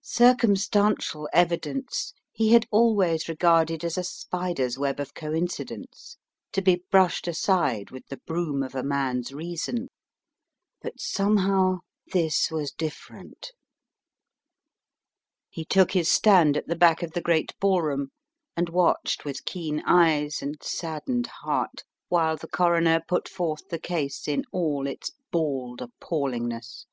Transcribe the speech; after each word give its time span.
Circumstan 0.00 0.94
tial 0.94 1.26
evidence 1.34 2.14
he 2.32 2.50
had 2.52 2.66
always 2.70 3.28
regarded 3.28 3.84
as 3.84 3.98
a 3.98 4.04
spider's 4.04 4.78
web 4.78 4.98
of 4.98 5.12
coincidence 5.12 6.16
to 6.52 6.62
be 6.62 6.82
brushed 6.90 7.28
aside 7.28 7.90
with 7.90 8.06
the 8.06 8.16
broom 8.16 8.62
of 8.62 8.74
a 8.74 8.82
man's 8.82 9.32
reason. 9.34 9.90
But, 10.80 10.98
somehow, 10.98 11.80
this 12.06 12.50
was 12.50 12.72
different. 12.72 13.52
He 15.50 15.62
took 15.66 15.90
his 15.92 16.08
stand 16.10 16.56
at 16.56 16.68
the 16.68 16.74
back 16.76 17.02
of 17.02 17.12
the 17.12 17.20
great 17.20 17.52
ball 17.60 17.82
room, 17.82 18.12
and 18.56 18.70
watched 18.70 19.26
with 19.26 19.44
keen 19.44 19.82
eyes 19.86 20.40
and 20.40 20.56
saddened 20.62 21.26
heart, 21.26 21.84
while 22.08 22.38
the 22.38 22.48
coroner 22.48 23.02
put 23.06 23.28
forth 23.28 23.68
the 23.68 23.78
case 23.78 24.26
in 24.26 24.46
all 24.52 24.86
its 24.86 25.10
bald 25.30 25.82
appallingness. 25.82 26.86